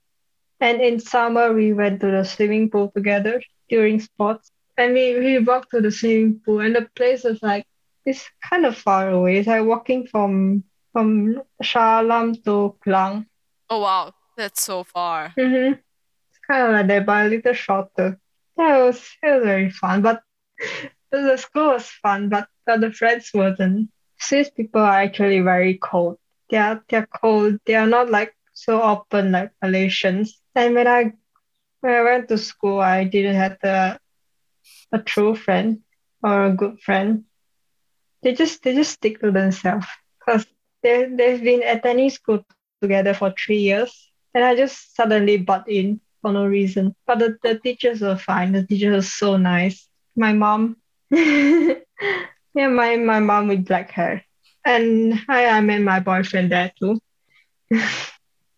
[0.60, 4.50] And in summer we went to the swimming pool together during sports.
[4.76, 7.66] And we, we walked to the swimming pool and the place is like
[8.04, 9.38] it's kind of far away.
[9.38, 13.26] It's like walking from from Shah Alam to Klang.
[13.70, 15.32] Oh wow, that's so far.
[15.38, 15.74] Mm-hmm.
[15.74, 18.18] It's kind of like that, but a little shorter.
[18.58, 20.02] Yeah, it was it was very fun.
[20.02, 20.22] But
[21.10, 23.90] the school was fun, but the friends wasn't.
[24.18, 26.18] Swiss people are actually very cold.
[26.50, 27.58] They are they're cold.
[27.66, 30.30] They are not like so open like Malaysians.
[30.54, 31.12] And when I
[31.80, 33.98] when I went to school, I didn't have a
[34.92, 35.82] a true friend
[36.22, 37.24] or a good friend.
[38.22, 39.86] They just they just stick to themselves
[40.18, 40.46] because
[40.82, 43.68] they they've been attending school together for three years.
[44.34, 46.94] And I just suddenly butt in for no reason.
[47.06, 48.52] But the, the teachers were fine.
[48.52, 49.88] The teachers were so nice.
[50.16, 50.76] My mom,
[51.10, 51.78] yeah,
[52.54, 54.24] my, my mom with black hair.
[54.64, 56.98] And I, I met my boyfriend there too,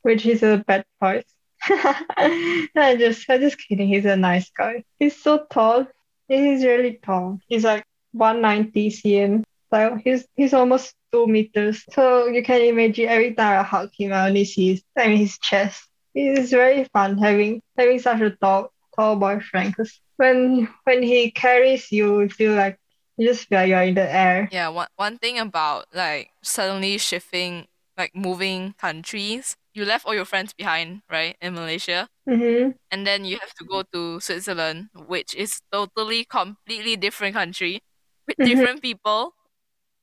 [0.03, 1.25] which is a bad choice.
[1.69, 3.89] I just, I just kidding.
[3.89, 4.85] He's a nice guy.
[4.99, 5.87] He's so tall.
[6.29, 7.41] He's really tall.
[7.49, 9.45] He's like 190 cm.
[9.73, 11.85] So he's he's almost two meters.
[11.91, 15.19] So you can imagine every time I hug him, I only see his, I mean,
[15.19, 15.89] his chest.
[16.15, 19.71] It's very fun having having such a tall tall boyfriend.
[19.71, 22.79] Because when when he carries you, you feel like
[23.17, 24.49] you just feel like you're in the air.
[24.53, 30.25] Yeah, one one thing about like suddenly shifting, like moving countries, you left all your
[30.25, 32.71] friends behind, right, in Malaysia, Mm-hmm.
[32.91, 37.81] and then you have to go to Switzerland, which is totally completely different country
[38.27, 38.45] with Mhm.
[38.45, 39.35] different people,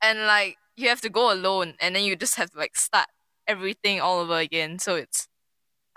[0.01, 3.07] and like you have to go alone, and then you just have to like start
[3.47, 4.79] everything all over again.
[4.79, 5.27] So it's,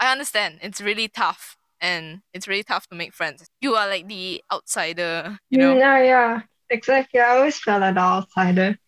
[0.01, 3.47] I understand, it's really tough, and it's really tough to make friends.
[3.63, 5.77] You are like the outsider, you know.
[5.77, 7.21] Mm, yeah, yeah, exactly.
[7.21, 8.79] I always felt the outsider.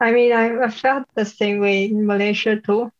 [0.00, 2.92] I mean, I, I felt the same way in Malaysia too.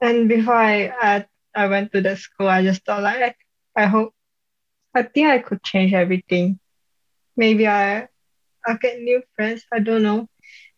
[0.00, 3.36] And before I, I I went to the school, I just thought like
[3.76, 4.14] I hope
[4.94, 6.60] I think I could change everything.
[7.36, 8.08] maybe I
[8.66, 9.64] I'll get new friends.
[9.72, 10.28] I don't know.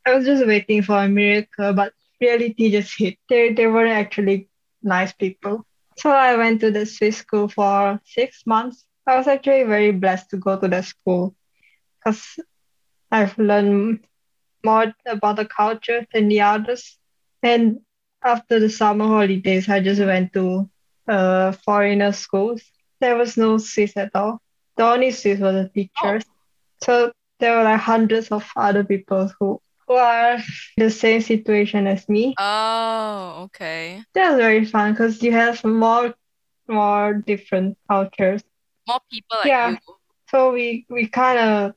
[0.06, 3.18] I was just waiting for a miracle, but reality just hit.
[3.28, 4.48] They they weren't actually
[4.82, 5.66] nice people.
[5.96, 8.85] So I went to the Swiss school for six months.
[9.07, 11.35] I was actually very blessed to go to the school
[11.98, 12.38] because
[13.11, 14.07] I've learned
[14.64, 16.98] more about the culture than the others.
[17.42, 17.80] And
[18.24, 20.68] after the summer holidays, I just went to
[21.09, 22.62] uh, foreigner schools.
[23.00, 24.40] There was no Swiss at all.
[24.76, 26.24] The only Swiss were the teachers.
[26.83, 30.34] So there were like hundreds of other people who, who are
[30.76, 32.34] in the same situation as me.
[32.38, 34.02] Oh, okay.
[34.14, 36.14] That's very fun because you have more
[36.68, 38.42] more different cultures.
[38.88, 39.70] More people like Yeah.
[39.70, 39.78] you.
[40.30, 41.74] So we we kind of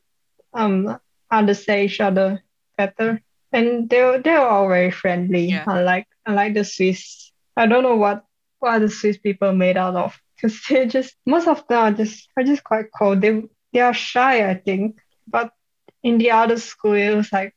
[0.54, 0.98] um
[1.32, 2.44] understand each other
[2.78, 5.46] better, and they were- they were all very friendly.
[5.52, 5.66] Yeah.
[5.68, 8.24] Unlike unlike the Swiss, I don't know what
[8.60, 12.30] what the Swiss people made out of because they just most of them are just
[12.38, 13.22] are just quite cold.
[13.22, 13.44] They
[13.74, 14.98] they are shy, I think.
[15.28, 15.52] But
[16.04, 17.54] in the other school, it was like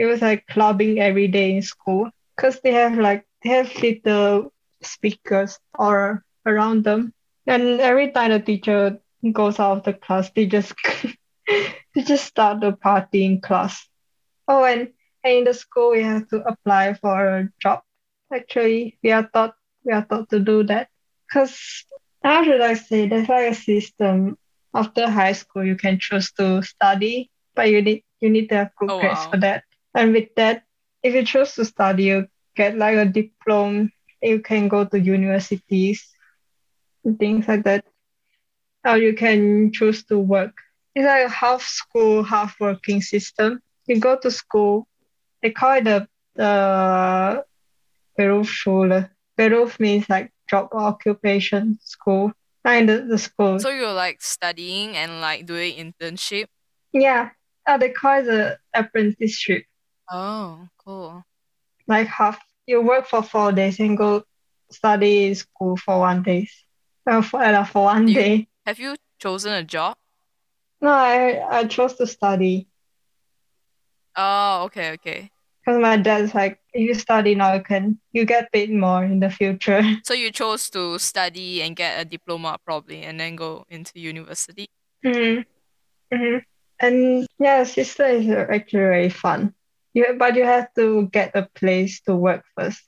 [0.00, 4.52] it was like clubbing every day in school because they have like they have little
[4.82, 7.12] speakers or around them,
[7.46, 8.98] and every time the teacher
[9.32, 10.74] goes out of the class, they just
[11.94, 13.88] they just start the party in class.
[14.48, 14.88] Oh, and,
[15.24, 17.80] and in the school we have to apply for a job.
[18.34, 20.88] Actually, we are taught we are taught to do that
[21.28, 21.84] because
[22.22, 23.08] how should I say?
[23.08, 24.36] There's like a system.
[24.74, 28.70] After high school, you can choose to study, but you need you need to have
[28.78, 29.30] good Oh, grades wow.
[29.30, 29.64] for that.
[29.94, 30.64] And with that,
[31.02, 33.88] if you choose to study, you get like a diploma.
[34.22, 36.06] You can go to universities
[37.04, 37.84] and things like that.
[38.84, 40.56] Or you can choose to work.
[40.94, 43.60] It's like a half school, half working system.
[43.86, 44.86] You go to school,
[45.42, 47.44] they call it the the
[48.18, 49.08] Berufsschule.
[49.38, 52.32] Beruf means like job or occupation school.
[52.64, 53.58] And the, the school.
[53.58, 56.46] So you're like studying and like doing internship.
[56.92, 57.30] yeah.
[57.66, 59.64] Uh, they call it the apprenticeship.
[60.10, 61.24] Oh, cool.
[61.86, 64.22] Like half you work for four days and go
[64.70, 66.48] study in school for one day.
[67.08, 68.48] Uh, for, uh, for one You- day.
[68.66, 69.96] Have you chosen a job?
[70.80, 72.68] No, I, I chose to study.
[74.16, 75.30] Oh, okay, okay.
[75.64, 79.20] Because my dad's like, if you study now, you can you get paid more in
[79.20, 79.82] the future.
[80.04, 84.66] So you chose to study and get a diploma probably and then go into university.
[85.04, 85.40] hmm
[86.12, 86.38] hmm
[86.80, 89.54] And yeah, sister is actually very fun.
[89.94, 92.82] You but you have to get a place to work first.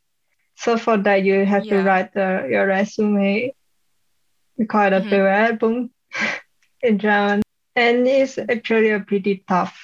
[0.56, 3.54] So for that, you have to write the, your resume.
[4.58, 5.10] It a Mhm.
[5.10, 5.90] Bewerbung
[6.82, 7.42] in German,
[7.74, 9.76] and it's actually a pretty tough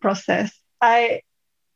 [0.00, 0.52] process.
[0.80, 1.22] I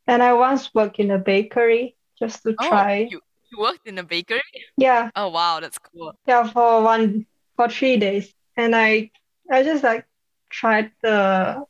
[0.07, 3.07] and I once worked in a bakery just to Oh, try.
[3.11, 4.41] you you worked in a bakery?
[4.77, 6.13] Yeah, Oh, wow, that's cool.
[6.25, 7.25] yeah, for one
[7.55, 9.11] for three days, and I
[9.51, 10.05] I just like
[10.49, 11.65] tried the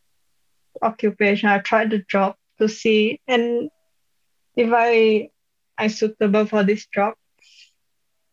[0.82, 1.50] occupation.
[1.50, 3.70] I tried the job to see and
[4.56, 5.30] if I
[5.78, 7.16] I'm suitable for this job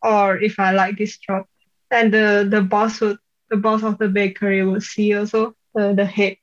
[0.02, 1.46] or if I like this job.
[1.90, 3.18] And the the boss would
[3.50, 6.36] the boss of the bakery would see also the the head.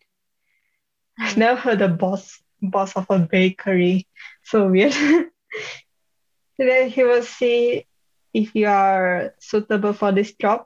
[1.17, 4.07] I've never heard the boss boss of a bakery.
[4.43, 4.93] So weird.
[6.57, 7.85] then he will see
[8.33, 10.65] if you are suitable for this job.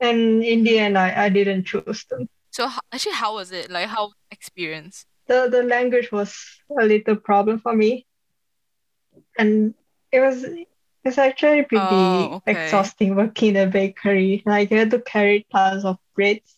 [0.00, 2.28] And in the end, I, I didn't choose them.
[2.50, 3.70] So actually, how was it?
[3.70, 5.06] Like, how experience?
[5.28, 6.34] The the language was
[6.80, 8.06] a little problem for me,
[9.38, 9.74] and
[10.12, 10.44] it was
[11.04, 12.86] it's actually pretty Oh, okay.
[12.86, 14.42] exhausting working in a bakery.
[14.46, 16.56] Like you had to carry tons of breads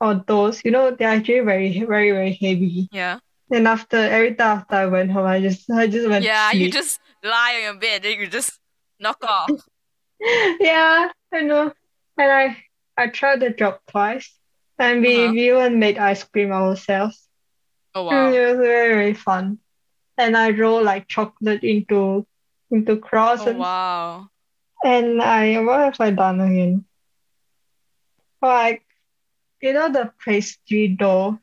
[0.00, 2.90] or those, you know, they're actually very very very heavy.
[2.90, 3.18] Yeah.
[3.50, 6.52] And after every time after I went home, I just I just went to Yeah,
[6.52, 8.60] you just lie on your bed, then you just
[8.98, 9.54] knock off.
[10.60, 11.72] Yeah, I know.
[12.18, 12.56] And I
[12.96, 14.38] I tried the job twice,
[14.78, 15.32] and we Uh-huh.
[15.32, 17.28] we even made ice cream ourselves.
[17.94, 18.32] Oh, wow.
[18.32, 19.58] it was very very fun.
[20.18, 22.26] And I roll like chocolate into
[22.70, 23.00] into
[23.46, 24.28] Oh, and, wow.
[24.84, 26.84] And I what have I done again?
[28.40, 28.82] Like
[29.60, 31.38] you know the pastry dough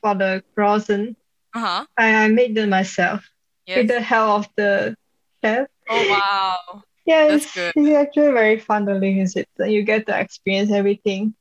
[0.00, 1.16] for the croissant.
[1.54, 1.86] Uh-huh.
[1.96, 3.28] I, I made them myself
[3.66, 4.96] with the help of the
[5.42, 5.68] chef.
[5.88, 6.82] Oh, wow.
[7.06, 7.72] Yeah, That's it's, good.
[7.76, 9.72] it's actually very fun to live in Switzerland.
[9.72, 11.34] You get to experience everything.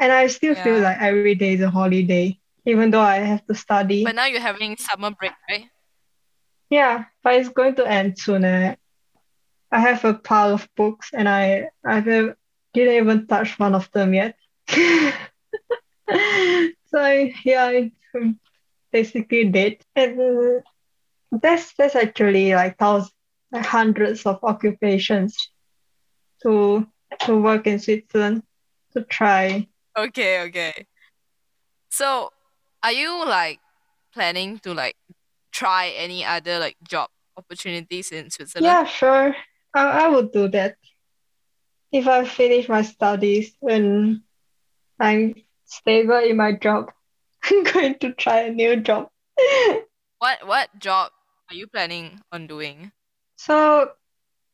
[0.00, 3.54] And I still feel like every day is a holiday, even though I have to
[3.54, 4.04] study.
[4.04, 5.66] But now you're having summer break, right?
[6.70, 8.44] Yeah, but it's going to end soon.
[8.44, 8.76] eh.
[9.72, 12.36] I have a pile of books and I I didn't
[12.74, 14.36] even touch one of them yet.
[16.90, 17.88] So yeah,
[18.92, 19.76] basically dead.
[19.94, 20.62] And
[21.30, 23.12] that's that's actually like thousands,
[23.52, 25.36] like hundreds of occupations
[26.42, 26.86] to
[27.26, 28.42] to work in Switzerland
[28.94, 29.68] to try.
[29.98, 30.86] Okay, okay.
[31.90, 32.30] So,
[32.84, 33.58] are you like
[34.14, 34.94] planning to like
[35.50, 38.66] try any other like job opportunities in Switzerland?
[38.66, 39.34] Yeah, sure.
[39.74, 40.76] I, I would do that.
[41.90, 44.22] If I finish my studies and
[45.00, 45.34] I'm
[45.64, 46.92] stable in my job,
[47.50, 49.08] I'm going to try a new job.
[50.18, 51.14] What what job
[51.46, 52.90] are you planning on doing?
[53.38, 53.86] So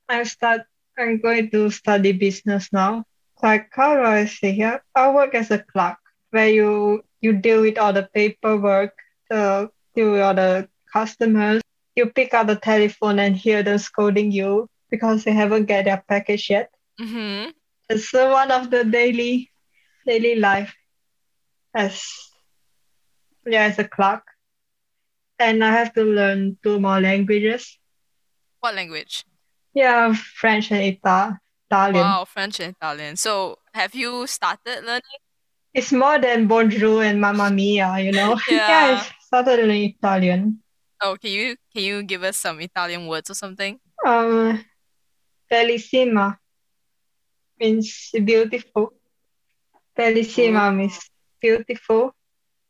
[0.08, 3.08] I start I'm going to study business now.
[3.42, 4.82] Like how do I say here?
[4.94, 5.98] I work as a clerk
[6.30, 8.94] where you you deal with all the paperwork,
[9.30, 11.62] the deal with all the customers.
[11.96, 16.02] You pick up the telephone and hear them scolding you because they haven't get their
[16.08, 16.70] package yet.
[17.00, 17.50] Mm-hmm.
[17.88, 19.50] It's uh, one of the daily
[20.06, 20.74] daily life
[21.74, 22.02] as
[23.46, 24.22] yeah as a clerk.
[25.38, 27.78] And I have to learn two more languages.
[28.60, 29.24] What language?
[29.74, 31.40] Yeah, French and Ita-
[31.74, 32.06] Italian.
[32.06, 33.16] Wow, French and Italian.
[33.16, 35.18] So, have you started learning?
[35.74, 38.38] It's more than bonjour and mamma mia, you know.
[38.48, 39.02] Yeah.
[39.02, 40.62] I started learning Italian.
[41.02, 43.80] Oh, can you can you give us some Italian words or something?
[44.06, 44.64] Um,
[45.50, 46.38] bellissima
[47.58, 48.94] means beautiful.
[49.98, 50.76] Bellissima Ooh.
[50.76, 50.98] means
[51.40, 52.14] beautiful.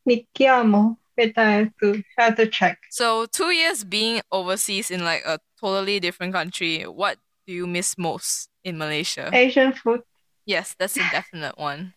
[0.06, 0.96] Mi chiamo.
[1.16, 2.78] Wait, I have to I have to check.
[2.90, 7.96] So, two years being overseas in like a totally different country, what do you miss
[7.96, 9.30] most in Malaysia?
[9.32, 10.00] Asian food.
[10.46, 11.94] Yes, that's a definite one.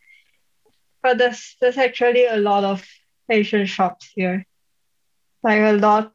[1.01, 2.83] But there's there's actually a lot of
[3.29, 4.45] Asian shops here.
[5.43, 6.11] Like a lot.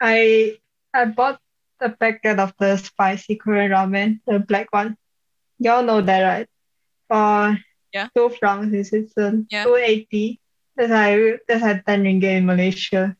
[0.00, 0.56] I
[0.94, 1.38] I bought
[1.80, 4.96] a packet of the spicy Korean ramen, the black one.
[5.58, 6.48] Y'all know that, right?
[7.10, 7.58] For
[7.92, 8.08] Yeah.
[8.16, 9.64] two francs in Switzerland, Yeah.
[9.64, 10.40] two eighty.
[10.76, 13.14] That's like that's like ten ringgit in Malaysia.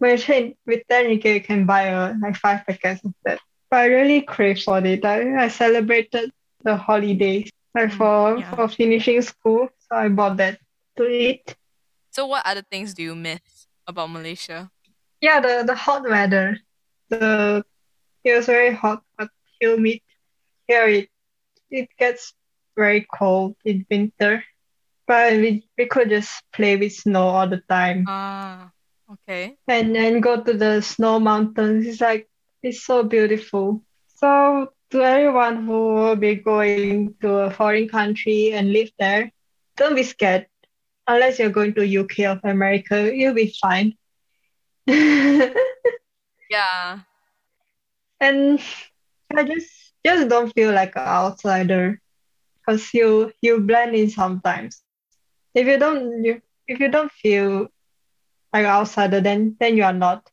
[0.00, 3.38] Malaysia with ten ringgit you can buy uh, like five packets of that.
[3.70, 5.04] But I really crave for it.
[5.04, 6.30] I, I celebrated
[6.62, 8.54] the holidays like Mm, for yeah.
[8.54, 10.58] for finishing school, so I bought that
[10.96, 11.54] to eat.
[12.10, 14.70] So, what other things do you miss about Malaysia?
[15.20, 16.58] Yeah, the, the hot weather.
[17.10, 17.64] The
[18.24, 19.28] it was very hot but
[19.60, 20.00] humid.
[20.66, 21.08] Here it
[21.70, 22.32] it gets
[22.76, 24.44] very cold in winter.
[25.06, 28.04] But we, we could just play with snow all the time.
[28.08, 28.70] Ah,
[29.12, 29.56] okay.
[29.68, 31.86] And then go to the snow mountains.
[31.86, 32.28] It's like
[32.62, 33.82] it's so beautiful.
[34.16, 39.32] So to everyone who will be going to a foreign country and live there,
[39.76, 40.46] don't be scared.
[41.06, 43.94] Unless you're going to UK or America, you'll be fine.
[46.50, 47.00] Yeah.
[48.20, 48.60] And
[49.34, 49.70] I just
[50.04, 52.00] just don't feel like an outsider
[52.58, 54.82] because you you blend in sometimes.
[55.54, 57.68] If you don't you, if you don't feel
[58.52, 60.30] like an outsider, then then you are not.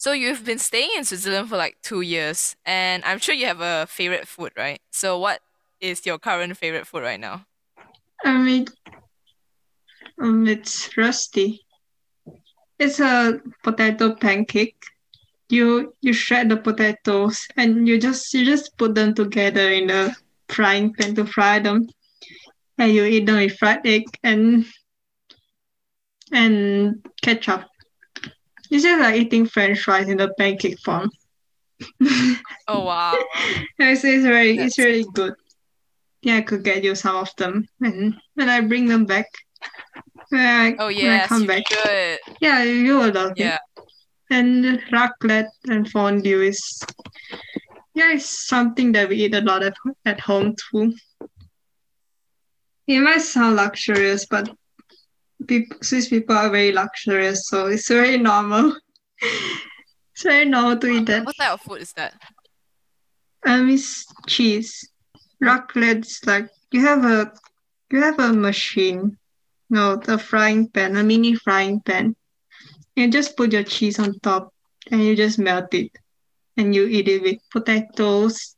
[0.00, 3.60] So you've been staying in Switzerland for like two years, and I'm sure you have
[3.60, 4.80] a favorite food, right?
[4.90, 5.42] So what
[5.78, 7.44] is your current favorite food right now?
[8.24, 8.66] I mean,
[10.18, 11.58] um, it's rösti.
[12.78, 14.82] It's a potato pancake.
[15.50, 20.16] You you shred the potatoes and you just you just put them together in a
[20.48, 21.86] frying pan to fry them,
[22.78, 24.64] and you eat them with fried egg and
[26.32, 27.69] and ketchup.
[28.70, 31.10] It's just like eating French fries in the pancake form.
[32.68, 33.16] Oh wow.
[33.78, 35.34] It's, it's very it's That's- really good.
[36.22, 39.26] Yeah, I could get you some of them and when I bring them back.
[40.32, 41.62] I, Oh yes, come back.
[41.68, 42.18] should.
[42.40, 43.56] Yeah, you will love Yeah.
[43.76, 43.84] it.
[44.30, 46.60] And raclette and fondue is
[47.94, 50.92] yeah, it's something that we eat a lot at, at home too.
[52.86, 54.50] It might sound luxurious, but
[55.46, 58.76] people, Swiss people are very luxurious, so it's very normal.
[59.22, 61.24] it's very normal to eat that.
[61.24, 62.14] What type of food is that?
[63.46, 64.88] Um, it's cheese.
[65.40, 67.32] Raclette's like you have a
[67.90, 69.16] you have a machine,
[69.70, 72.14] no, the frying pan, a mini frying pan.
[72.94, 74.52] You just put your cheese on top
[74.90, 75.92] and you just melt it,
[76.56, 78.56] and you eat it with potatoes.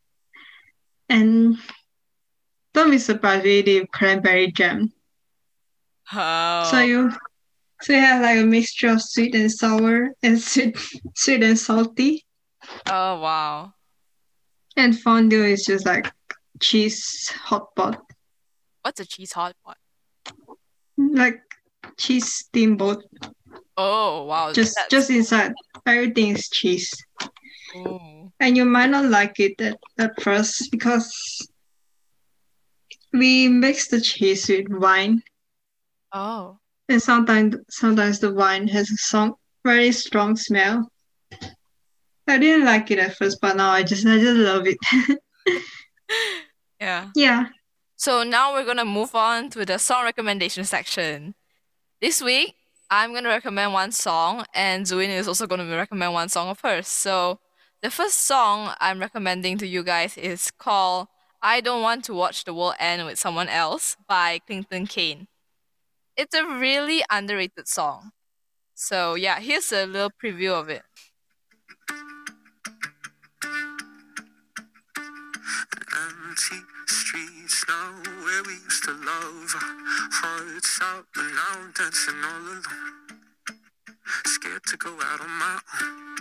[1.09, 1.59] And
[2.75, 4.92] don't be surprised we eat it with cranberry jam.
[6.12, 6.69] Oh.
[6.71, 7.12] So you
[7.83, 10.77] so you have like a mixture of sweet and sour and sweet
[11.17, 12.25] sweet and salty.
[12.87, 13.74] Oh wow.
[14.76, 16.11] And fondue is just like
[16.61, 18.01] cheese hot pot.
[18.83, 19.76] What's a cheese hot pot?
[20.97, 21.41] like
[21.99, 23.05] cheese steamboat.
[23.76, 24.53] Oh wow.
[24.53, 25.53] Just that's- just inside,
[25.87, 26.93] everything is cheese,
[27.76, 28.31] Ooh.
[28.39, 31.11] and you might not like it at, at first because
[33.12, 35.22] we mix the cheese with wine,
[36.13, 36.59] Oh.
[36.89, 39.35] and sometimes sometimes the wine has a strong,
[39.65, 40.89] very strong smell.
[42.29, 44.79] I didn't like it at first, but now I just I just love it.
[46.81, 47.11] Yeah.
[47.15, 47.47] yeah,
[47.97, 51.35] So now we're gonna move on to the song recommendation section.
[52.01, 52.57] This week,
[52.91, 56.89] I'm gonna recommend one song, and Zuin is also gonna recommend one song of hers.
[56.89, 57.39] So
[57.83, 61.07] the first song I'm recommending to you guys is called
[61.41, 65.29] I Don't Want to Watch the World End with Someone Else by Clinton Kane.
[66.15, 68.11] It's a really underrated song.
[68.75, 70.83] So yeah, here's a little preview of it.
[75.95, 77.93] Empty streets now
[78.25, 79.55] where we used to love.
[79.57, 82.63] Hearts out, now dancing all alone.
[84.27, 86.17] Scared to go out on my own.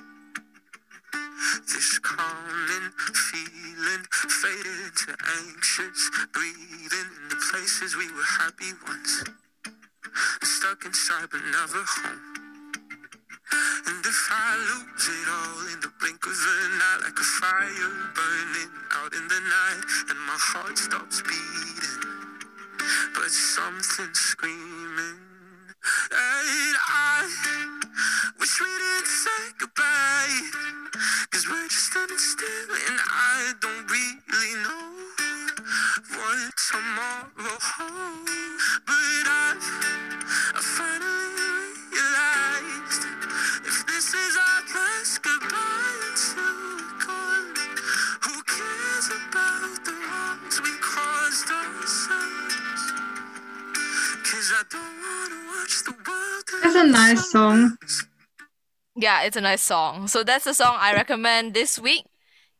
[1.67, 9.23] This calming feeling faded anxious breathing in the places we were happy once.
[10.43, 12.41] Stuck inside but never home.
[13.87, 17.91] And if I lose it all in the blink of an eye, like a fire
[18.15, 22.03] burning out in the night, and my heart stops beating,
[23.13, 25.19] but something's screaming.
[26.11, 27.27] And I
[28.39, 30.41] wish we didn't say goodbye,
[31.31, 34.91] cause we're just standing still, and I don't really know
[36.15, 38.31] what tomorrow holds.
[38.85, 39.50] But I
[56.61, 57.77] That's a nice song.
[58.95, 60.07] Yeah, it's a nice song.
[60.07, 62.05] So that's the song I recommend this week.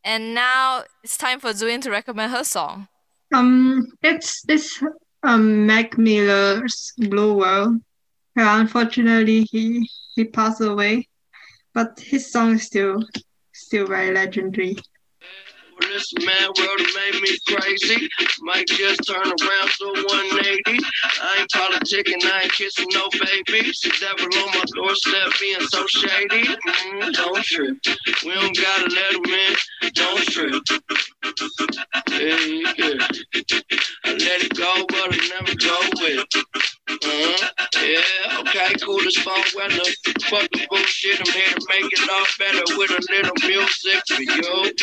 [0.04, 2.88] And now it's time for Zuin to recommend her song.
[3.34, 4.82] Um, it's it's
[5.24, 7.82] um Mac Miller's Blue World.
[8.36, 11.08] Yeah, unfortunately, he he passed away,
[11.74, 13.04] but his song is still
[13.54, 14.78] still very legendary.
[15.94, 18.08] This mad world made me crazy.
[18.39, 20.80] Might just turn around to 180.
[21.22, 23.82] I ain't politicking, I ain't kissing no babies.
[23.82, 26.44] The devil on my doorstep being so shady.
[26.44, 27.78] Mm, don't trip.
[28.24, 29.92] We don't gotta let him in.
[29.94, 30.64] Don't trip.
[32.10, 33.08] Hey, yeah.
[34.04, 36.26] I let it go, but I never go with.
[36.92, 37.48] Uh-huh.
[37.82, 39.82] Yeah, okay, cool as phone weather.
[40.30, 44.22] Fuck the bullshit, I'm here to make it all better with a little music for
[44.22, 44.76] you.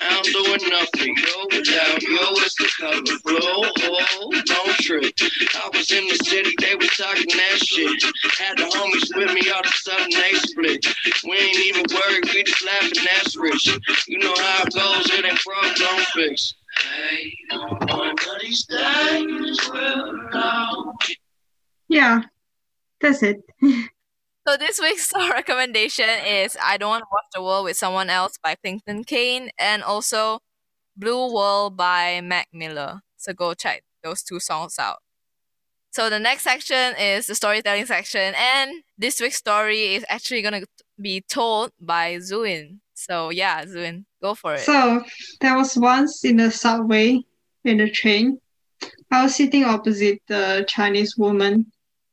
[0.00, 2.18] I'm doing nothing, you without you.
[2.40, 3.40] It's the color blue.
[3.42, 5.12] Oh, don't trip.
[5.54, 8.02] I was in the city, they was talking that shit.
[8.38, 10.86] Had the homies with me, all of a sudden they split.
[11.24, 13.68] We ain't even worried, we just laughing, that's rich.
[14.08, 16.54] You know how it goes, it ain't broke, don't fix.
[16.78, 20.94] Hey, one of these days will know.
[21.88, 22.22] Yeah,
[23.00, 23.42] that's it.
[24.46, 28.10] So this week's song recommendation is I Don't Want to Watch the World with Someone
[28.10, 30.40] Else by Clinton Kane and also
[30.96, 33.00] Blue World by Mac Miller.
[33.16, 34.98] So go check those two songs out.
[35.90, 40.60] So the next section is the storytelling section and this week's story is actually going
[40.60, 40.66] to
[41.00, 42.80] be told by Zuin.
[43.06, 44.60] So yeah, Zuin, go for it.
[44.60, 45.04] So
[45.40, 47.22] there was once in the subway
[47.62, 48.40] in the train.
[49.12, 51.70] I was sitting opposite the Chinese woman.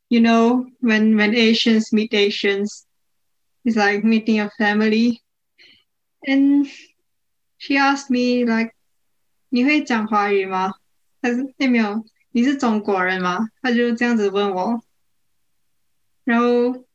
[0.09, 2.85] You know, when when Asians meet Asians,
[3.65, 5.23] it's like meeting a family.
[6.27, 6.67] And
[7.57, 8.75] she asked me like,
[9.49, 10.73] 你会讲华语吗？
[11.23, 12.05] 还是那没有？
[12.31, 13.47] 你是中国人吗？
[13.63, 14.79] 他就这样子问我。
[16.23, 16.85] 然后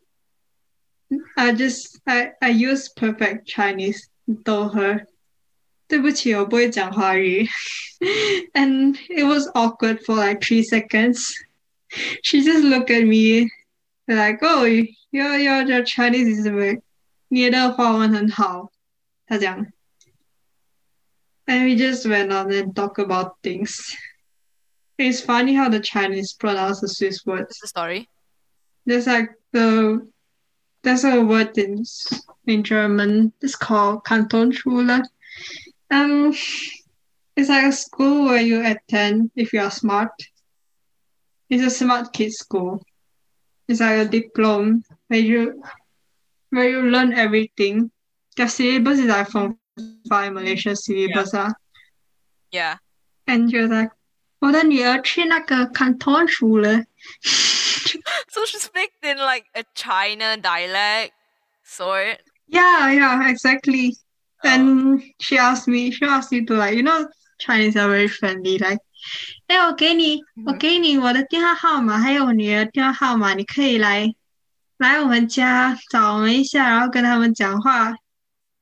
[1.37, 4.07] I just I I use perfect Chinese
[4.43, 5.05] 逗her。
[5.87, 7.47] 对不起，我不会讲华语。
[8.55, 11.31] and it was awkward for like three seconds.
[12.23, 13.49] She just looked at me
[14.07, 16.81] like, "Oh, your your your Chinese is very，
[17.27, 18.71] 你的华文很好。”
[19.27, 19.67] 她讲。
[21.45, 23.93] And we just went on and talk about things.
[24.97, 27.49] It's funny how the Chinese pronounce the Swiss words.
[27.49, 28.07] What's the story?
[28.85, 30.07] There's like the
[30.88, 31.84] there's a word in,
[32.46, 35.04] in German, it's called Kantonsschule.
[35.90, 36.32] Um,
[37.36, 40.12] it's like a school where you attend if you are smart.
[41.50, 42.82] It's a smart kid school.
[43.68, 45.62] It's like a diploma where you
[46.48, 47.90] where you learn everything.
[48.38, 49.58] The syllabus is like from
[50.08, 51.48] five Malaysian syllabus yeah.
[51.48, 51.54] ah.
[52.50, 52.76] Yeah.
[53.26, 53.90] And you're like,
[54.40, 56.86] 我的女儿去那个 Kantonsschule。
[58.29, 61.13] So she speaks in like a China dialect
[61.63, 62.21] sort.
[62.47, 63.95] Yeah, yeah, exactly.
[64.43, 67.07] And she asked me, she asked me to like, you know,
[67.39, 68.79] Chinese are very friendly, like,
[69.47, 74.13] 哎，我给你，我给你我的电话号码，还有我女儿电话号码，你可以来
[74.77, 77.93] 来我们家找我们一下，然后跟他们讲话。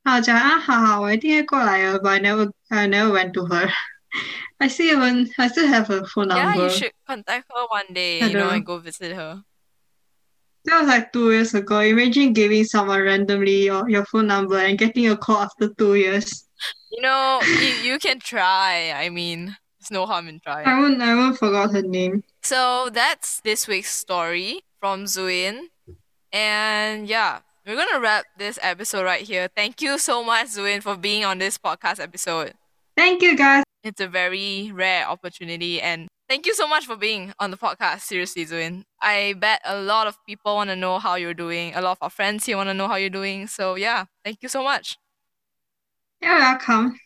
[0.03, 1.99] 然后我讲啊，好好，我一定会过来的。
[1.99, 3.69] But I never, I never went to her.
[4.57, 5.31] I still haven't.
[5.37, 6.63] I still have her phone Yeah, number.
[6.63, 8.55] you should contact her one day, I you know, know.
[8.55, 9.43] and go visit her.
[10.66, 11.78] That was like two years ago.
[11.78, 16.44] Imagine giving someone randomly your, your phone number and getting a call after two years.
[16.90, 18.92] You know, you, you can try.
[18.94, 20.66] I mean, there's no harm in trying.
[20.66, 21.00] I won't.
[21.00, 22.24] I won't forgot her name.
[22.42, 25.68] So that's this week's story from Zuin.
[26.32, 29.48] And yeah, we're gonna wrap this episode right here.
[29.54, 32.54] Thank you so much, Zuin, for being on this podcast episode.
[32.96, 33.62] Thank you, guys.
[33.84, 38.00] It's a very rare opportunity and thank you so much for being on the podcast.
[38.00, 38.84] Seriously, Zuin.
[39.00, 41.74] I bet a lot of people want to know how you're doing.
[41.74, 43.46] A lot of our friends here want to know how you're doing.
[43.46, 44.98] So yeah, thank you so much.
[46.20, 46.98] You're welcome.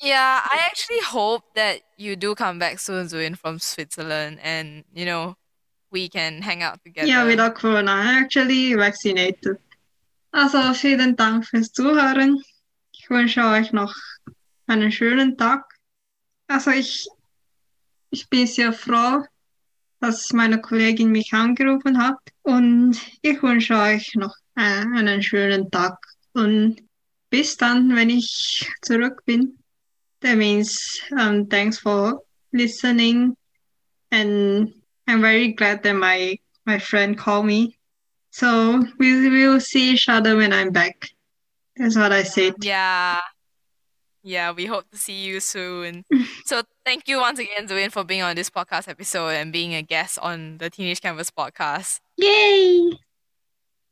[0.00, 5.04] Yeah, I actually hope that you do come back soon, Zuin, from Switzerland and you
[5.04, 5.36] know,
[5.92, 7.06] we can hang out together.
[7.06, 7.92] Ja, without Corona.
[7.92, 9.58] I'm actually vaccinated.
[10.32, 12.42] Also, vielen Dank fürs Zuhören.
[12.92, 13.94] Ich wünsche euch noch
[14.66, 15.64] einen schönen Tag.
[16.48, 17.06] Also, ich,
[18.12, 19.24] ich bin sehr froh,
[20.00, 22.18] dass meine Kollegin mich angerufen hat.
[22.42, 25.96] Und ich wünsche euch noch einen schönen Tag.
[26.34, 26.82] Und
[27.30, 29.58] bis dann, wenn ich zurück bin.
[30.20, 33.36] That means um, thanks for listening.
[34.10, 34.72] And
[35.08, 37.76] I'm very glad that my my friend called me.
[38.30, 41.08] So we will see each other when I'm back.
[41.76, 42.54] That's what I said.
[42.62, 43.18] Yeah.
[44.22, 46.04] Yeah, we hope to see you soon.
[46.44, 49.82] so thank you once again, Zuin, for being on this podcast episode and being a
[49.82, 52.00] guest on the Teenage Canvas podcast.
[52.16, 52.92] Yay!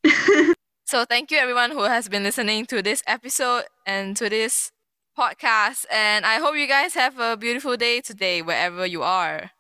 [0.91, 4.73] So thank you everyone who has been listening to this episode and to this
[5.17, 5.85] podcast.
[5.89, 9.53] And I hope you guys have a beautiful day today, wherever you are.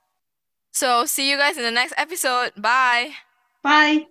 [0.72, 2.50] So see you guys in the next episode.
[2.56, 3.12] Bye.
[3.62, 4.06] Bye.